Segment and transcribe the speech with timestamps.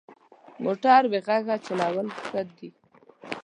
[0.63, 2.69] موټر بې غږه چلول ښه دي.